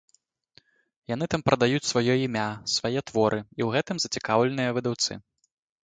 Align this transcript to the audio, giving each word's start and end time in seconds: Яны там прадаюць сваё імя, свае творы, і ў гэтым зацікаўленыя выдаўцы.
Яны 1.13 1.25
там 1.33 1.41
прадаюць 1.51 1.85
сваё 1.91 2.13
імя, 2.25 2.47
свае 2.79 2.99
творы, 3.13 3.39
і 3.45 3.49
ў 3.51 3.69
гэтым 3.79 3.97
зацікаўленыя 4.09 4.69
выдаўцы. 4.81 5.11